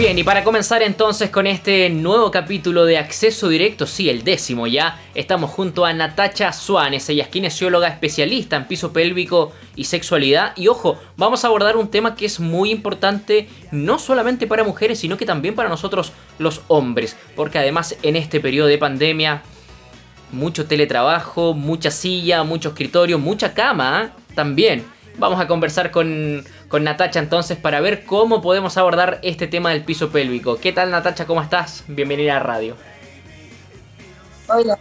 [0.00, 4.66] Bien, y para comenzar entonces con este nuevo capítulo de Acceso Directo, sí, el décimo
[4.66, 10.54] ya, estamos junto a Natacha Suárez, ella es kinesióloga especialista en piso pélvico y sexualidad.
[10.56, 15.00] Y ojo, vamos a abordar un tema que es muy importante no solamente para mujeres,
[15.00, 19.42] sino que también para nosotros los hombres, porque además en este periodo de pandemia,
[20.32, 24.34] mucho teletrabajo, mucha silla, mucho escritorio, mucha cama ¿eh?
[24.34, 24.82] también.
[25.18, 29.82] Vamos a conversar con, con Natacha entonces para ver cómo podemos abordar este tema del
[29.82, 30.56] piso pélvico.
[30.56, 31.26] ¿Qué tal Natacha?
[31.26, 31.82] ¿Cómo estás?
[31.88, 32.76] Bienvenida a radio.
[34.48, 34.78] Hola.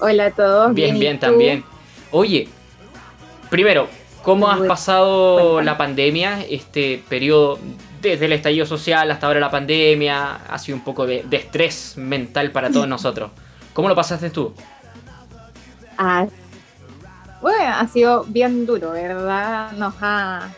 [0.00, 0.72] Hola a todos.
[0.72, 1.64] Bien, bien, también.
[2.12, 2.48] Oye,
[3.50, 3.88] primero,
[4.22, 6.46] ¿cómo has pasado la pandemia?
[6.48, 7.58] Este periodo
[8.00, 11.98] desde el estallido social hasta ahora la pandemia ha sido un poco de, de estrés
[11.98, 13.32] mental para todos nosotros.
[13.74, 14.54] ¿Cómo lo pasaste tú?
[15.98, 16.26] Ah,
[17.42, 19.72] bueno, ha sido bien duro, ¿verdad?
[19.72, 20.48] Nos ha,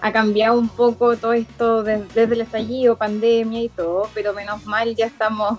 [0.00, 4.94] ha cambiado un poco todo esto desde, el estallido, pandemia y todo, pero menos mal
[4.94, 5.58] ya estamos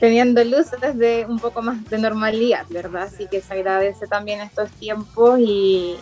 [0.00, 3.04] teniendo luces de un poco más de normalidad, ¿verdad?
[3.04, 5.96] Así que se agradece también estos tiempos y,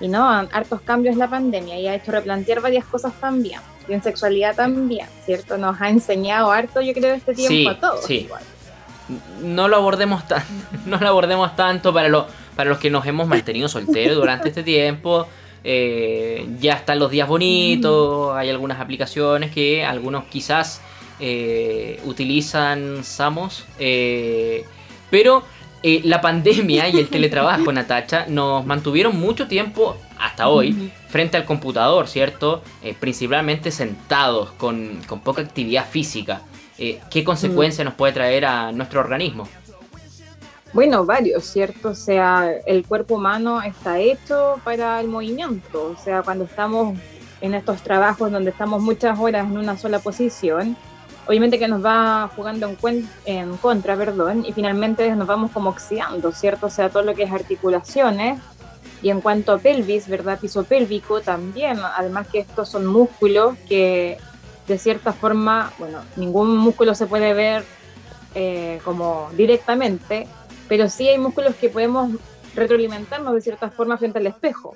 [0.00, 3.60] y no, hartos cambios la pandemia y ha hecho replantear varias cosas también.
[3.88, 5.58] Y en sexualidad también, ¿cierto?
[5.58, 8.04] Nos ha enseñado harto, yo creo, este tiempo a todos.
[8.04, 8.22] Sí.
[8.22, 8.42] Igual.
[9.40, 10.42] No lo abordemos tan,
[10.86, 14.62] no lo abordemos tanto para lo para los que nos hemos mantenido solteros durante este
[14.62, 15.28] tiempo.
[15.68, 20.80] Eh, ya están los días bonitos, hay algunas aplicaciones que algunos quizás
[21.18, 24.64] eh, utilizan Samos, eh,
[25.10, 25.42] pero
[25.82, 32.06] la pandemia y el teletrabajo, Natacha, nos mantuvieron mucho tiempo hasta hoy frente al computador,
[32.06, 32.62] ¿cierto?
[33.00, 36.42] principalmente sentados, con, con, poca actividad física.
[36.76, 39.48] ¿Qué consecuencia nos puede traer a nuestro organismo?
[40.76, 41.88] Bueno, varios, ¿cierto?
[41.88, 45.86] O sea, el cuerpo humano está hecho para el movimiento.
[45.86, 46.98] O sea, cuando estamos
[47.40, 50.76] en estos trabajos donde estamos muchas horas en una sola posición,
[51.26, 56.30] obviamente que nos va jugando en, en contra, perdón, y finalmente nos vamos como oxidando,
[56.32, 56.66] ¿cierto?
[56.66, 58.38] O sea, todo lo que es articulaciones.
[59.00, 60.38] Y en cuanto a pelvis, ¿verdad?
[60.38, 64.18] Piso pélvico también, además que estos son músculos que
[64.68, 67.64] de cierta forma, bueno, ningún músculo se puede ver
[68.34, 70.28] eh, como directamente,
[70.68, 72.10] pero sí hay músculos que podemos
[72.54, 74.74] retroalimentarnos de cierta forma frente al espejo.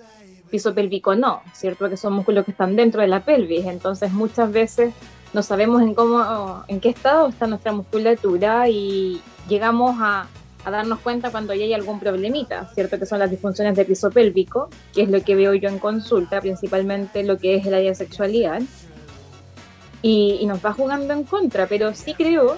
[0.50, 1.88] Piso pélvico no, ¿cierto?
[1.88, 4.92] Que son músculos que están dentro de la pelvis, entonces muchas veces
[5.32, 10.26] no sabemos en cómo, en qué estado está nuestra musculatura y llegamos a,
[10.64, 12.98] a darnos cuenta cuando ya hay algún problemita, ¿cierto?
[12.98, 16.40] Que son las disfunciones de piso pélvico, que es lo que veo yo en consulta,
[16.40, 18.60] principalmente lo que es el área sexualidad.
[20.02, 22.56] Y, y nos va jugando en contra, pero sí creo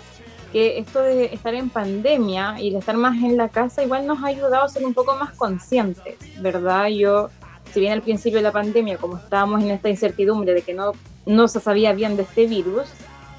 [0.53, 4.23] que esto de estar en pandemia y de estar más en la casa igual nos
[4.23, 6.89] ha ayudado a ser un poco más conscientes, ¿verdad?
[6.89, 7.31] Yo,
[7.73, 10.93] si bien al principio de la pandemia, como estábamos en esta incertidumbre de que no,
[11.25, 12.85] no se sabía bien de este virus,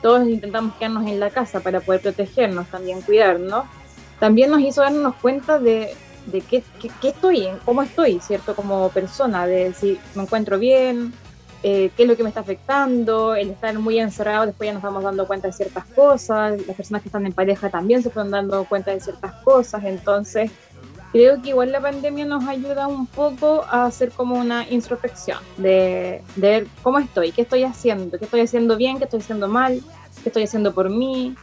[0.02, 3.66] todos intentamos quedarnos en la casa para poder protegernos, también cuidarnos,
[4.20, 5.94] también nos hizo darnos cuenta de,
[6.26, 8.56] de qué, qué, qué estoy, cómo estoy, ¿cierto?
[8.56, 11.14] Como persona, de si me encuentro bien,
[11.64, 14.84] eh, qué es lo que me está afectando, el estar muy encerrado, después ya nos
[14.84, 18.32] vamos dando cuenta de ciertas cosas, las personas que están en pareja también se fueron
[18.32, 20.52] dando cuenta de ciertas cosas, entonces
[21.14, 26.22] creo que igual la pandemia nos ayuda un poco a hacer como una introspección de,
[26.36, 29.82] de ver cómo estoy, qué estoy haciendo, qué estoy haciendo bien, qué estoy haciendo mal,
[30.22, 31.36] qué estoy haciendo por mí,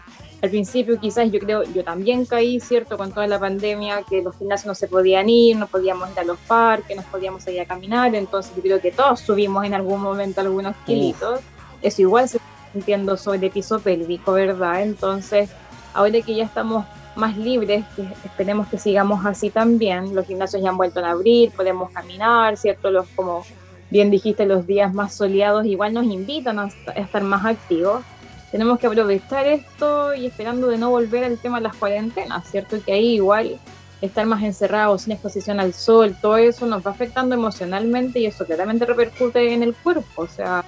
[0.43, 2.97] al principio quizás yo creo, yo también caí, ¿cierto?
[2.97, 6.25] Con toda la pandemia, que los gimnasios no se podían ir, no podíamos ir a
[6.25, 10.01] los parques, no podíamos ir a caminar, entonces yo creo que todos subimos en algún
[10.01, 11.41] momento algunos kilitos.
[11.83, 14.83] Eso igual se está sintiendo sobre piso pélvico, ¿verdad?
[14.83, 15.51] Entonces,
[15.93, 16.87] ahora que ya estamos
[17.17, 21.51] más libres, que esperemos que sigamos así también, los gimnasios ya han vuelto a abrir,
[21.51, 22.91] podemos caminar, ¿cierto?
[22.91, 23.45] Los, como
[23.91, 28.03] bien dijiste, los días más soleados igual nos invitan a estar más activos
[28.50, 32.77] tenemos que aprovechar esto y esperando de no volver al tema de las cuarentenas, ¿cierto?
[32.84, 33.59] Que ahí igual
[34.00, 38.44] estar más encerrados, sin exposición al sol, todo eso nos va afectando emocionalmente y eso
[38.47, 40.22] claramente repercute en el cuerpo.
[40.22, 40.65] O sea,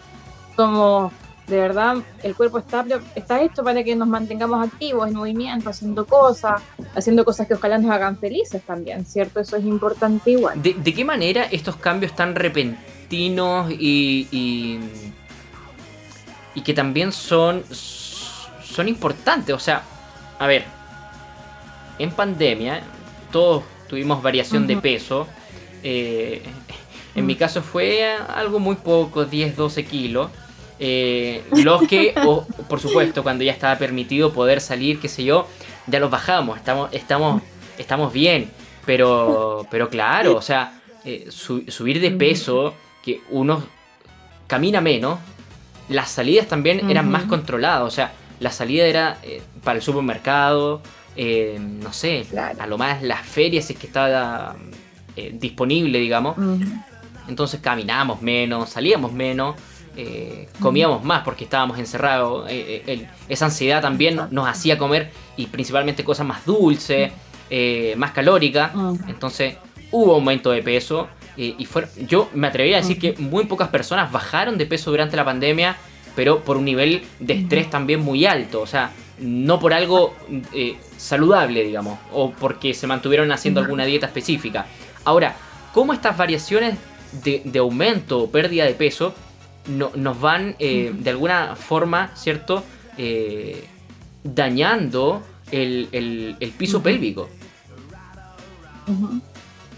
[0.55, 1.13] somos,
[1.47, 2.85] de verdad, el cuerpo está,
[3.15, 6.63] está hecho para que nos mantengamos activos, en movimiento, haciendo cosas,
[6.95, 9.41] haciendo cosas que ojalá nos hagan felices también, ¿cierto?
[9.41, 10.63] Eso es importante igual.
[10.63, 14.79] ¿De, qué manera estos cambios tan repentinos y y
[16.61, 19.55] que también son, son importantes.
[19.55, 19.83] O sea,
[20.39, 20.65] a ver,
[21.99, 22.83] en pandemia
[23.31, 25.27] todos tuvimos variación de peso.
[25.83, 26.43] Eh,
[27.15, 30.31] en mi caso fue algo muy poco, 10, 12 kilos.
[30.79, 32.15] Eh, los que,
[32.69, 35.47] por supuesto, cuando ya estaba permitido poder salir, qué sé yo,
[35.87, 37.43] ya los bajamos, estamos, estamos,
[37.79, 38.51] estamos bien.
[38.85, 43.63] Pero, pero claro, o sea, eh, subir de peso, que uno
[44.47, 45.19] camina menos,
[45.93, 48.13] las salidas también eran más controladas, o sea,
[48.43, 50.83] la salida era eh, para el supermercado,
[51.17, 52.27] eh, no sé,
[52.59, 54.57] a lo más las ferias es que estaba
[55.17, 56.37] eh, disponible, digamos.
[57.29, 59.55] Entonces caminábamos menos, salíamos menos,
[60.59, 62.51] comíamos más porque estábamos encerrados.
[63.29, 67.13] esa ansiedad también nos hacía comer y principalmente cosas más dulces,
[67.97, 68.73] más calóricas.
[69.07, 69.57] Entonces
[69.93, 71.09] hubo aumento de peso.
[71.37, 71.67] Y
[72.07, 75.77] yo me atrevería a decir que muy pocas personas bajaron de peso durante la pandemia,
[76.15, 78.61] pero por un nivel de estrés también muy alto.
[78.61, 80.15] O sea, no por algo
[80.53, 84.67] eh, saludable, digamos, o porque se mantuvieron haciendo alguna dieta específica.
[85.05, 85.37] Ahora,
[85.73, 86.77] ¿cómo estas variaciones
[87.25, 89.15] de, aumento o pérdida de peso
[89.67, 92.65] nos van eh, de alguna forma, ¿cierto?,
[92.99, 93.65] eh,
[94.25, 97.29] dañando el, piso pélvico.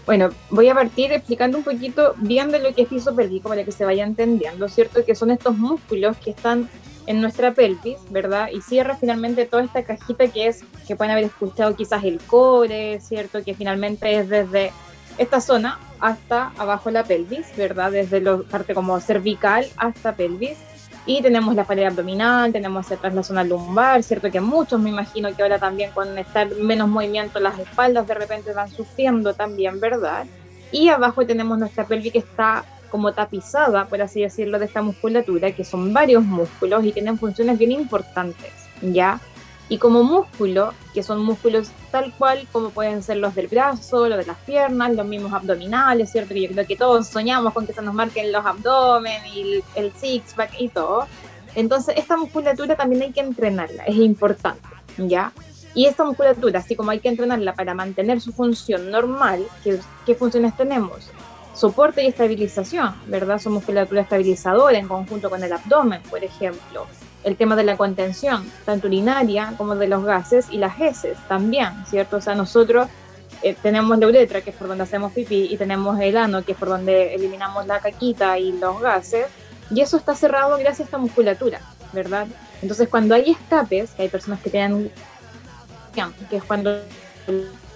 [0.05, 3.63] Bueno, voy a partir explicando un poquito bien de lo que es piso pélvico para
[3.63, 5.03] que se vaya entendiendo, ¿cierto?
[5.03, 6.69] Que son estos músculos que están
[7.07, 8.49] en nuestra pelvis, ¿verdad?
[8.53, 12.99] Y cierra finalmente toda esta cajita que es, que pueden haber escuchado quizás el core,
[13.01, 13.43] ¿cierto?
[13.43, 14.71] Que finalmente es desde
[15.17, 17.91] esta zona hasta abajo la pelvis, ¿verdad?
[17.91, 20.57] Desde la parte como cervical hasta pelvis.
[21.07, 24.31] Y tenemos la pared abdominal, tenemos atrás la zona lumbar, ¿cierto?
[24.31, 28.53] Que muchos me imagino que ahora también con estar menos movimiento las espaldas de repente
[28.53, 30.25] van sufriendo también, ¿verdad?
[30.71, 35.51] Y abajo tenemos nuestra pelvis que está como tapizada, por así decirlo, de esta musculatura,
[35.51, 39.19] que son varios músculos y tienen funciones bien importantes, ¿ya?
[39.67, 44.17] Y como músculo, que son músculos tal cual como pueden ser los del brazo, los
[44.17, 46.35] de las piernas, los mismos abdominales, ¿cierto?
[46.35, 50.51] yo creo que todos soñamos con que se nos marquen los abdomen y el, six-pack
[50.59, 51.07] y todo.
[51.55, 54.67] Entonces, esta musculatura también hay que entrenarla, es importante,
[54.97, 55.31] ¿ya?
[55.73, 60.15] Y esta musculatura, así como hay que entrenarla para mantener su función normal, ¿qué, qué
[60.15, 61.09] funciones tenemos?
[61.55, 63.39] soporte y estabilización, ¿verdad?
[63.39, 66.85] Son musculatura estabilizadora en conjunto con el abdomen, por ejemplo.
[67.25, 71.85] El tema de la contención, tanto urinaria como de los gases y las heces también,
[71.85, 72.17] ¿cierto?
[72.17, 72.87] O sea, nosotros
[73.41, 76.53] eh, tenemos la uretra, que es por donde hacemos pipí, y tenemos el ano, que
[76.53, 79.25] es por donde eliminamos la caquita y los gases,
[79.69, 81.59] y eso está cerrado gracias a esta musculatura,
[81.91, 82.27] ¿verdad?
[82.61, 84.91] Entonces, cuando hay escapes, que hay personas que tienen,
[86.29, 86.79] que es cuando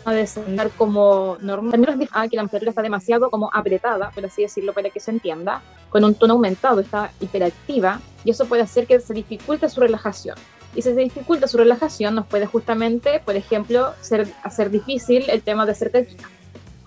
[0.06, 1.72] descender como normal.
[1.72, 5.12] También nos que la musculatura está demasiado como apretada, por así decirlo, para que se
[5.12, 9.82] entienda, con un tono aumentado, está hiperactiva, y eso puede hacer que se dificulte su
[9.82, 10.36] relajación.
[10.76, 15.42] Y si se dificulta su relajación, nos puede justamente, por ejemplo, ser, hacer difícil el
[15.42, 16.28] tema de hacer caquita.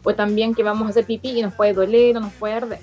[0.04, 2.80] O también que vamos a hacer pipí y nos puede doler o nos puede arder.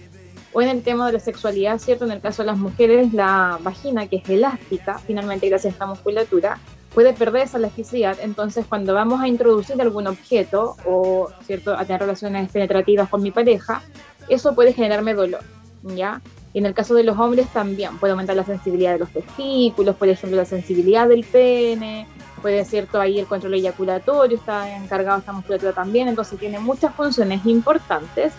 [0.52, 2.06] O en el tema de la sexualidad, ¿cierto?
[2.06, 5.86] En el caso de las mujeres, la vagina, que es elástica, finalmente gracias a esta
[5.86, 6.60] musculatura,
[6.94, 8.18] puede perder esa elasticidad.
[8.21, 13.31] Entonces, cuando vamos a introducir algún objeto o cierto a tener relaciones penetrativas con mi
[13.31, 13.81] pareja,
[14.27, 15.41] eso puede generarme dolor,
[15.83, 16.21] ¿ya?
[16.53, 19.95] Y en el caso de los hombres también puede aumentar la sensibilidad de los testículos,
[19.95, 22.07] por ejemplo, la sensibilidad del pene,
[22.41, 27.45] puede cierto ahí el control eyaculatorio está encargado esta musculatura también, entonces tiene muchas funciones
[27.45, 28.33] importantes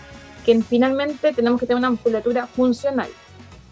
[0.45, 3.07] que finalmente tenemos que tener una musculatura funcional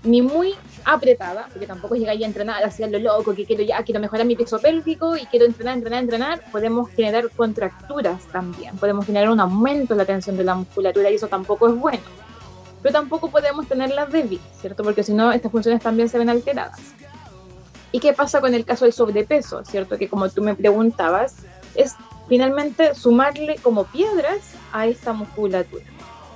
[0.03, 0.53] ni muy
[0.85, 4.35] apretada, porque tampoco llegáis a entrenar hacia lo loco, que quiero ya, quiero mejorar mi
[4.35, 9.93] peso pélvico y quiero entrenar, entrenar, entrenar, podemos generar contracturas también, podemos generar un aumento
[9.93, 12.03] de la tensión de la musculatura y eso tampoco es bueno.
[12.81, 14.83] Pero tampoco podemos tenerla débil, ¿cierto?
[14.83, 16.79] Porque si no, estas funciones también se ven alteradas.
[17.91, 19.97] ¿Y qué pasa con el caso del sobrepeso, ¿cierto?
[19.97, 21.37] Que como tú me preguntabas,
[21.75, 21.95] es
[22.27, 25.83] finalmente sumarle como piedras a esta musculatura.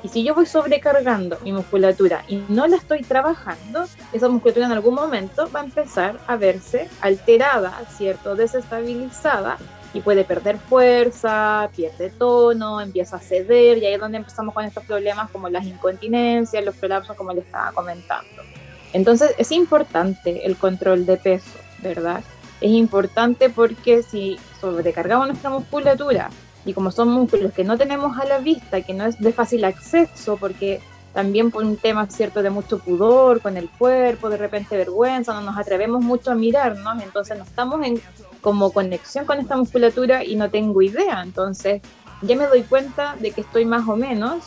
[0.04, 4.74] Y si yo voy sobrecargando mi musculatura y no la estoy trabajando, esa musculatura en
[4.74, 8.36] algún momento va a empezar a verse alterada, ¿cierto?
[8.36, 9.58] Desestabilizada
[9.94, 14.66] y puede perder fuerza, pierde tono, empieza a ceder y ahí es donde empezamos con
[14.66, 18.44] estos problemas como las incontinencias, los prolapsos, como le estaba comentando.
[18.92, 22.22] Entonces es importante el control de peso, ¿verdad?
[22.60, 26.30] Es importante porque si sobrecargamos nuestra musculatura
[26.66, 29.66] y como son músculos que no tenemos a la vista, que no es de fácil
[29.66, 30.82] acceso, porque
[31.14, 35.42] también por un tema cierto de mucho pudor con el cuerpo, de repente vergüenza, no
[35.42, 38.02] nos atrevemos mucho a mirarnos, entonces no estamos en
[38.42, 41.82] como conexión con esta musculatura y no tengo idea, entonces
[42.22, 44.44] ya me doy cuenta de que estoy más o menos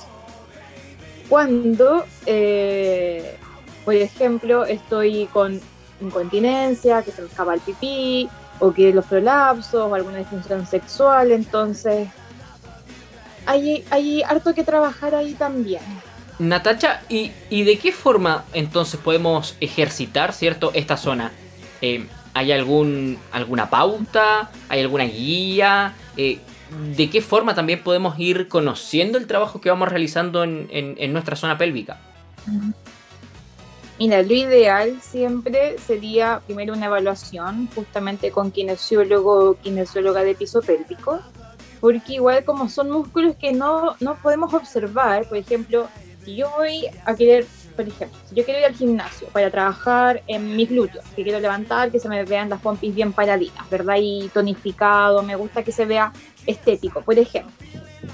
[1.28, 3.36] cuando, eh,
[3.84, 5.60] por ejemplo, estoy con
[6.00, 11.32] incontinencia, que se me escapa el pipí, o que los prolapsos o alguna disfunción sexual,
[11.32, 12.08] entonces
[13.46, 15.82] hay, hay harto que trabajar ahí también.
[16.38, 21.32] Natacha, ¿y, de qué forma entonces podemos ejercitar, cierto, esta zona?
[21.80, 24.50] Eh, ¿Hay algún, alguna pauta?
[24.68, 25.94] ¿Hay alguna guía?
[26.18, 26.38] Eh,
[26.94, 31.36] ¿De qué forma también podemos ir conociendo el trabajo que vamos realizando en, en, nuestra
[31.36, 31.98] zona pélvica?
[33.98, 40.60] Mira, lo ideal siempre sería primero una evaluación justamente con kinesiólogo o kinesióloga de piso
[40.60, 41.20] pélvico,
[41.80, 45.88] porque igual como son músculos que no, no podemos observar, por ejemplo,
[46.22, 50.22] si yo voy a querer, por ejemplo, si yo quiero ir al gimnasio para trabajar
[50.26, 53.96] en mis glúteos, que quiero levantar, que se me vean las pompis bien paraditas, ¿verdad?
[53.98, 56.12] Y tonificado, me gusta que se vea
[56.44, 57.52] estético, por ejemplo.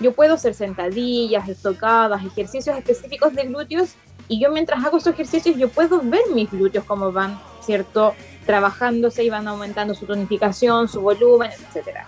[0.01, 3.95] Yo puedo hacer sentadillas, estocadas, ejercicios específicos de glúteos
[4.29, 8.14] y yo mientras hago esos ejercicios yo puedo ver mis glúteos como van, ¿cierto?
[8.47, 12.07] Trabajándose y van aumentando su tonificación, su volumen, etcétera.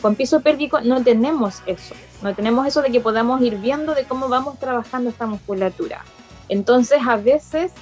[0.00, 4.04] Con piso pélvico no tenemos eso, no tenemos eso de que podamos ir viendo de
[4.04, 6.04] cómo vamos trabajando esta musculatura.
[6.48, 7.72] Entonces a veces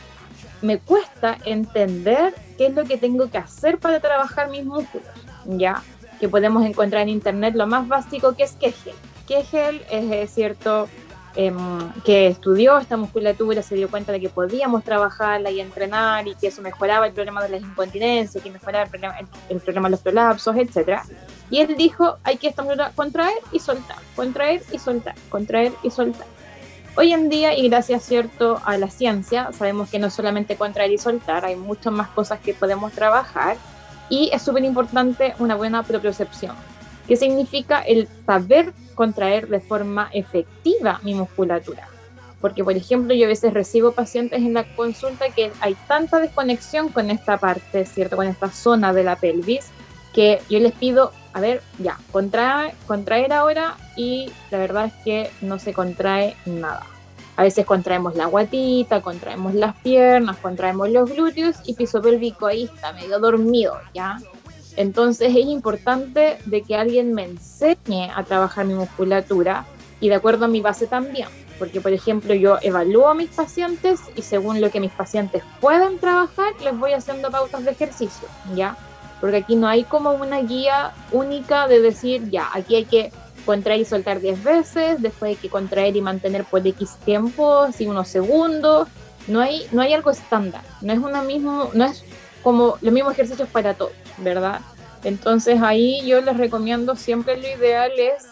[0.62, 5.06] me cuesta entender qué es lo que tengo que hacer para trabajar mis músculos,
[5.44, 5.82] ¿ya?
[6.20, 8.94] Que podemos encontrar en internet lo más básico que es Kegel.
[9.26, 10.88] Kegel es cierto
[11.36, 16.36] Em, que estudió esta musculatura se dio cuenta de que podíamos trabajarla y entrenar y
[16.36, 19.16] que eso mejoraba el problema de las incontinencias, que mejoraba el problema,
[19.48, 21.00] el, problema de los prolapsos, etc.
[21.50, 22.54] Y él dijo, hay que
[22.94, 26.28] contraer y soltar, contraer y soltar, contraer y soltar.
[26.96, 30.98] Hoy en día, y gracias cierto a la ciencia, sabemos que no solamente contraer y
[30.98, 33.56] soltar, hay muchas más cosas que podemos trabajar
[34.08, 36.54] y es súper importante una buena propiocepción
[37.06, 41.88] ¿Qué significa el saber contraer de forma efectiva mi musculatura.
[42.40, 46.88] Porque, por ejemplo, yo a veces recibo pacientes en la consulta que hay tanta desconexión
[46.88, 48.16] con esta parte, ¿cierto?
[48.16, 49.70] Con esta zona de la pelvis,
[50.12, 55.30] que yo les pido, a ver, ya, contraer, contraer ahora y la verdad es que
[55.40, 56.86] no se contrae nada.
[57.36, 62.64] A veces contraemos la guatita, contraemos las piernas, contraemos los glúteos y piso pélvico ahí
[62.64, 64.18] está medio dormido, ¿ya?
[64.76, 69.66] Entonces es importante de que alguien me enseñe a trabajar mi musculatura
[70.00, 71.28] y de acuerdo a mi base también.
[71.58, 75.98] Porque, por ejemplo, yo evalúo a mis pacientes y según lo que mis pacientes puedan
[75.98, 78.26] trabajar, les voy haciendo pautas de ejercicio,
[78.56, 78.76] ¿ya?
[79.20, 83.12] Porque aquí no hay como una guía única de decir, ya, aquí hay que
[83.46, 87.86] contraer y soltar 10 veces, después hay que contraer y mantener por X tiempo, así
[87.86, 88.88] unos segundos.
[89.28, 92.04] No hay, no hay algo estándar, no es una mismo, no es
[92.42, 94.60] como los mismos ejercicios para todos, ¿verdad?
[95.02, 98.26] Entonces ahí yo les recomiendo siempre lo ideal es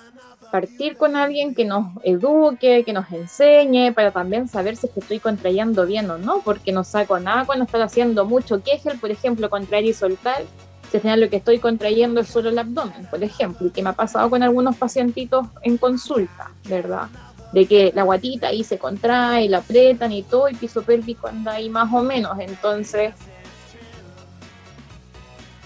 [0.53, 5.01] partir con alguien que nos eduque, que nos enseñe, para también saber si es que
[5.01, 9.11] estoy contrayendo bien o no, porque no saco nada cuando estoy haciendo mucho Kegel, por
[9.11, 10.43] ejemplo, contraer y soltar,
[10.91, 13.83] si al final lo que estoy contrayendo es solo el abdomen, por ejemplo, y que
[13.83, 17.09] me ha pasado con algunos pacientitos en consulta, ¿verdad?
[17.55, 21.53] De que la guatita ahí se contrae, la apretan y todo, y piso pélvico anda
[21.53, 23.15] ahí más o menos, entonces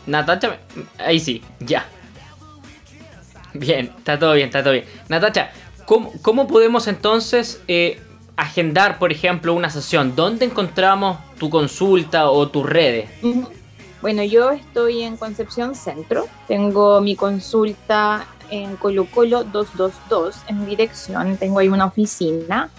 [0.07, 0.59] Natacha,
[0.99, 1.87] ahí sí, ya.
[3.55, 4.85] Bien, está todo bien, está todo bien.
[5.09, 5.51] Natacha,
[5.87, 8.01] ¿cómo, podemos entonces eh,
[8.37, 10.15] agendar, por ejemplo, una sesión?
[10.15, 13.09] ¿Dónde encontramos tu consulta o tus redes?
[14.03, 16.29] Bueno, yo estoy en Concepción Centro.
[16.47, 21.37] Tengo mi consulta en Colo Colo 222 en dirección.
[21.39, 22.71] Tengo ahí una oficina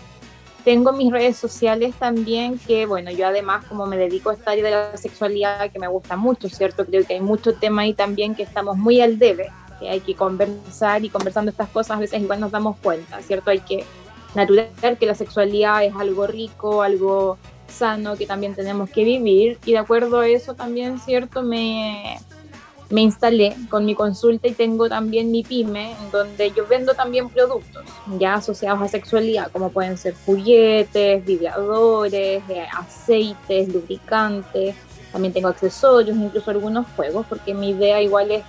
[0.67, 4.65] tengo mis redes sociales también, que bueno, yo además como me dedico a esta área
[4.65, 6.85] de la sexualidad que me gusta mucho, ¿cierto?
[6.85, 10.13] Creo que hay mucho tema ahí también que estamos muy al debe, que hay que
[10.13, 13.49] conversar y conversando estas cosas a veces igual nos damos cuenta, ¿cierto?
[13.49, 13.85] Hay que
[14.35, 17.37] natural que la sexualidad es algo rico, algo
[17.69, 21.43] sano que también tenemos que vivir y de acuerdo a eso también, ¿cierto?
[21.43, 22.19] Me,
[22.89, 27.83] me instalé con mi consulta y tengo también mi pyme, donde yo vendo también productos
[28.17, 34.75] ya asociados a sexualidad, como pueden ser juguetes, vibradores, eh, aceites, lubricantes.
[35.11, 38.43] También tengo accesorios, incluso algunos juegos, porque mi idea igual es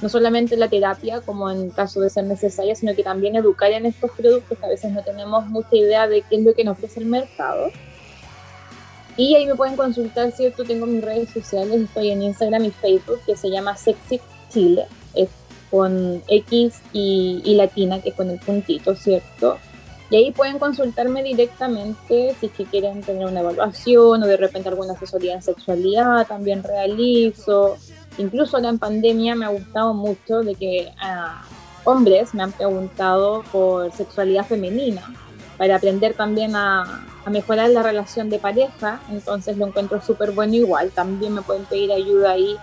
[0.00, 3.86] no solamente la terapia, como en caso de ser necesaria, sino que también educar en
[3.86, 6.76] estos productos que a veces no tenemos mucha idea de qué es lo que nos
[6.76, 7.70] ofrece el mercado
[9.16, 10.64] y ahí me pueden consultar, ¿cierto?
[10.64, 15.28] Tengo mis redes sociales, estoy en Instagram y Facebook, que se llama Sexy Chile, es
[15.70, 19.58] con X y, latina, que es con el puntito, ¿cierto?
[20.10, 24.68] Y ahí pueden consultarme directamente si es que quieren tener una evaluación o de repente
[24.68, 27.76] alguna asesoría en sexualidad, también realizo.
[28.18, 31.42] Incluso ahora en pandemia me ha gustado mucho de que ah,
[31.84, 35.02] hombres me han preguntado por sexualidad femenina
[35.58, 40.54] para aprender también a, a mejorar la relación de pareja, entonces lo encuentro súper bueno
[40.54, 40.90] igual.
[40.90, 42.56] También me pueden pedir ayuda ahí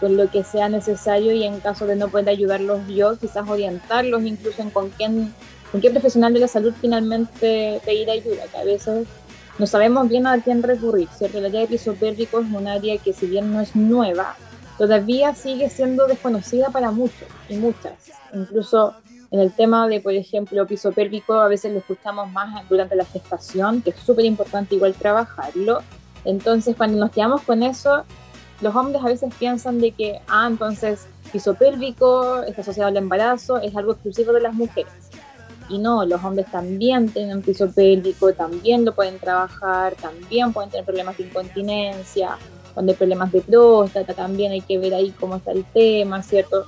[0.00, 4.22] con lo que sea necesario y en caso de no poder ayudarlos yo, quizás orientarlos
[4.24, 5.32] incluso en con quién,
[5.72, 9.06] con qué profesional de la salud finalmente pedir ayuda, que a veces
[9.58, 11.38] no sabemos bien a quién recurrir, ¿cierto?
[11.38, 14.36] El área de piso pélvico es un área que si bien no es nueva,
[14.78, 17.92] todavía sigue siendo desconocida para muchos y muchas.
[18.32, 18.94] Incluso
[19.34, 23.04] en el tema de, por ejemplo, piso pélvico, a veces lo escuchamos más durante la
[23.04, 25.80] gestación, que es súper importante igual trabajarlo.
[26.24, 28.04] Entonces, cuando nos quedamos con eso,
[28.60, 33.58] los hombres a veces piensan de que, ah, entonces piso pélvico está asociado al embarazo,
[33.58, 34.92] es algo exclusivo de las mujeres.
[35.68, 40.84] Y no, los hombres también tienen piso pélvico, también lo pueden trabajar, también pueden tener
[40.84, 42.38] problemas de incontinencia,
[42.74, 46.66] cuando hay problemas de próstata, también hay que ver ahí cómo está el tema, ¿cierto?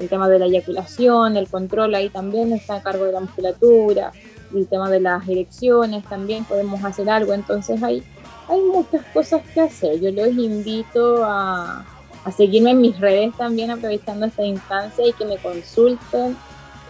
[0.00, 4.12] el tema de la eyaculación, el control ahí también está a cargo de la musculatura,
[4.54, 8.02] el tema de las erecciones también podemos hacer algo, entonces hay,
[8.48, 10.00] hay muchas cosas que hacer.
[10.00, 11.86] Yo los invito a,
[12.24, 16.36] a seguirme en mis redes también aprovechando esta instancia y que me consulten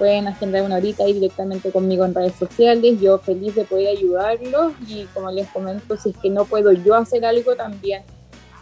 [0.01, 2.99] pueden agendar una horita ahí directamente conmigo en redes sociales.
[3.03, 6.95] Yo feliz de poder ayudarlos y como les comento, si es que no puedo yo
[6.95, 8.03] hacer algo, también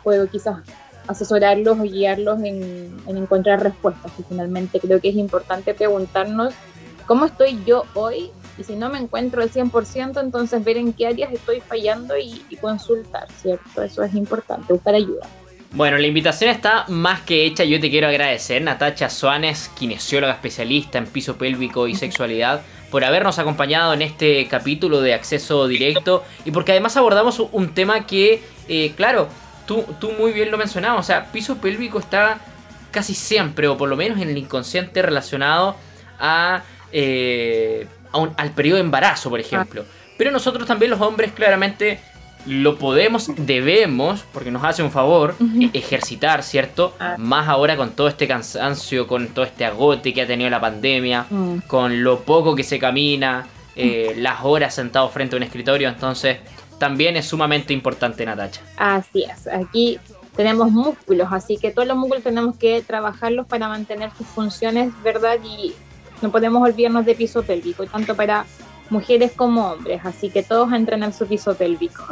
[0.03, 0.59] puedo quizás
[1.07, 4.11] asesorarlos o guiarlos en, encontrar respuestas.
[4.19, 6.55] Y finalmente creo que es importante preguntarnos
[7.07, 11.07] cómo estoy yo hoy y si no me encuentro al 100%, entonces ver en qué
[11.07, 13.81] áreas estoy fallando y consultar, ¿cierto?
[13.81, 15.29] Eso es importante, buscar ayuda.
[15.71, 17.63] Bueno, la invitación está más que hecha.
[17.65, 23.39] Yo te quiero agradecer, Natacha Suárez, kinesióloga especialista en piso pélvico y sexualidad, por habernos
[23.39, 28.95] acompañado en este capítulo de acceso directo y porque además abordamos un tema que, eh,
[28.97, 29.29] claro,
[29.67, 32.39] tú, tú muy bien lo mencionabas, o sea, piso pélvico está
[32.91, 35.77] casi siempre, o por lo menos en el inconsciente, relacionado
[36.19, 39.85] a, eh, al periodo de embarazo, por ejemplo.
[39.87, 39.93] Ah.
[40.17, 42.01] Pero nosotros también los hombres claramente
[42.47, 45.35] lo podemos, debemos, porque nos hace un favor,
[45.73, 46.95] ejercitar, ¿cierto?
[46.99, 47.17] Ah.
[47.19, 51.27] Más ahora con todo este cansancio, con todo este agote que ha tenido la pandemia,
[51.29, 51.59] mm.
[51.67, 56.39] con lo poco que se camina, eh, las horas sentado frente a un escritorio, entonces
[56.79, 58.61] también es sumamente importante, Natacha.
[58.77, 59.99] Así es, aquí
[60.35, 65.39] tenemos músculos, así que todos los músculos tenemos que trabajarlos para mantener sus funciones, ¿verdad?
[65.45, 65.75] Y
[66.23, 68.47] no podemos olvidarnos de piso pélvico, tanto para
[68.91, 72.05] mujeres como hombres, así que todos entran en su piso pélvico.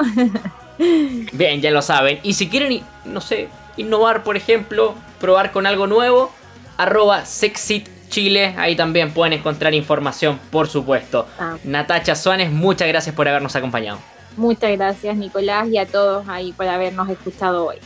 [1.33, 2.21] Bien, ya lo saben.
[2.23, 6.31] Y si quieren, no sé, innovar, por ejemplo, probar con algo nuevo,
[6.77, 11.27] arroba Sexit Chile, ahí también pueden encontrar información, por supuesto.
[11.39, 11.57] Ah.
[11.65, 13.99] Natacha Suárez, muchas gracias por habernos acompañado.
[14.37, 17.77] Muchas gracias, Nicolás, y a todos ahí por habernos escuchado hoy.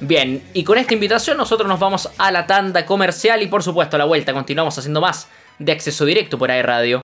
[0.00, 3.96] Bien, y con esta invitación nosotros nos vamos a la tanda comercial y por supuesto
[3.96, 5.28] a la vuelta continuamos haciendo más
[5.58, 6.98] de acceso directo por ahí Radio.